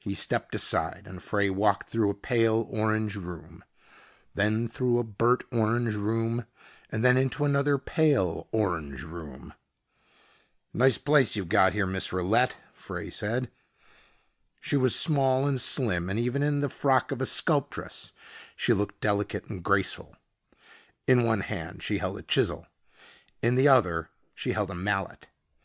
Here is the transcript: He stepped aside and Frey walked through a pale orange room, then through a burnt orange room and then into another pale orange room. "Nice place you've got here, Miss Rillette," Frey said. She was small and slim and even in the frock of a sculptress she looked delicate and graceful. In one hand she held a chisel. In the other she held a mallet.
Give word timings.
He 0.00 0.14
stepped 0.16 0.52
aside 0.56 1.06
and 1.06 1.22
Frey 1.22 1.48
walked 1.48 1.90
through 1.90 2.10
a 2.10 2.14
pale 2.14 2.66
orange 2.72 3.14
room, 3.14 3.62
then 4.34 4.66
through 4.66 4.98
a 4.98 5.04
burnt 5.04 5.44
orange 5.52 5.94
room 5.94 6.44
and 6.90 7.04
then 7.04 7.16
into 7.16 7.44
another 7.44 7.78
pale 7.78 8.48
orange 8.50 9.04
room. 9.04 9.54
"Nice 10.74 10.98
place 10.98 11.36
you've 11.36 11.48
got 11.48 11.72
here, 11.72 11.86
Miss 11.86 12.12
Rillette," 12.12 12.56
Frey 12.74 13.08
said. 13.10 13.48
She 14.60 14.76
was 14.76 14.98
small 14.98 15.46
and 15.46 15.60
slim 15.60 16.10
and 16.10 16.18
even 16.18 16.42
in 16.42 16.62
the 16.62 16.68
frock 16.68 17.12
of 17.12 17.20
a 17.20 17.24
sculptress 17.26 18.10
she 18.56 18.72
looked 18.72 18.98
delicate 19.00 19.44
and 19.44 19.62
graceful. 19.62 20.16
In 21.06 21.22
one 21.22 21.42
hand 21.42 21.84
she 21.84 21.98
held 21.98 22.18
a 22.18 22.22
chisel. 22.22 22.66
In 23.40 23.54
the 23.54 23.68
other 23.68 24.08
she 24.34 24.50
held 24.50 24.72
a 24.72 24.74
mallet. 24.74 25.28